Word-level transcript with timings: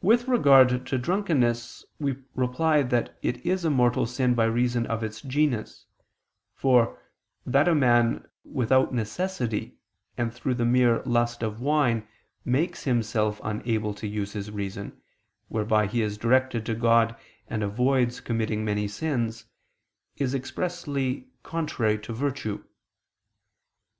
With 0.00 0.28
regard 0.28 0.86
to 0.86 0.96
drunkenness 0.96 1.84
we 2.00 2.22
reply 2.34 2.80
that 2.82 3.18
it 3.20 3.44
is 3.44 3.66
a 3.66 3.70
mortal 3.70 4.06
sin 4.06 4.32
by 4.34 4.46
reason 4.46 4.86
of 4.86 5.02
its 5.02 5.20
genus; 5.20 5.84
for, 6.54 6.98
that 7.44 7.68
a 7.68 7.74
man, 7.74 8.26
without 8.44 8.94
necessity, 8.94 9.76
and 10.16 10.32
through 10.32 10.54
the 10.54 10.64
mere 10.64 11.02
lust 11.02 11.42
of 11.42 11.60
wine, 11.60 12.08
make 12.46 12.78
himself 12.78 13.38
unable 13.44 13.92
to 13.92 14.06
use 14.06 14.32
his 14.32 14.50
reason, 14.50 15.02
whereby 15.48 15.86
he 15.86 16.00
is 16.00 16.16
directed 16.16 16.64
to 16.64 16.74
God 16.74 17.14
and 17.46 17.62
avoids 17.62 18.22
committing 18.22 18.64
many 18.64 18.88
sins, 18.88 19.44
is 20.16 20.34
expressly 20.34 21.28
contrary 21.42 21.98
to 21.98 22.14
virtue. 22.14 22.64